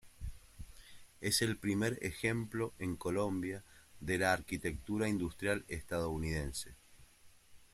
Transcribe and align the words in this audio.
Es 1.19 1.43
el 1.43 1.59
primer 1.59 1.99
ejemplo 2.01 2.73
en 2.79 2.95
Colombia 2.95 3.63
de 3.99 4.17
la 4.17 4.33
arquitectura 4.33 5.07
industrial 5.07 5.63
estadounidense. 5.67 6.73